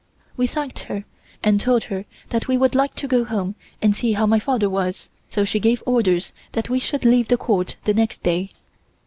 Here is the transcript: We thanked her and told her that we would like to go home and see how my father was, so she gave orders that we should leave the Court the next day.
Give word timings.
We 0.35 0.47
thanked 0.47 0.79
her 0.89 1.05
and 1.43 1.61
told 1.61 1.83
her 1.83 2.05
that 2.29 2.47
we 2.47 2.57
would 2.57 2.73
like 2.73 2.95
to 2.95 3.07
go 3.07 3.23
home 3.23 3.53
and 3.83 3.95
see 3.95 4.13
how 4.13 4.25
my 4.25 4.39
father 4.39 4.67
was, 4.67 5.09
so 5.29 5.45
she 5.45 5.59
gave 5.59 5.83
orders 5.85 6.33
that 6.53 6.71
we 6.71 6.79
should 6.79 7.05
leave 7.05 7.27
the 7.27 7.37
Court 7.37 7.75
the 7.83 7.93
next 7.93 8.23
day. 8.23 8.49